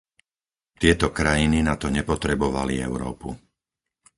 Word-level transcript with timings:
Tieto 0.81 1.07
krajiny 1.19 1.59
na 1.69 1.75
to 1.81 1.87
nepotrebovali 1.97 2.73
Európu. 2.87 3.29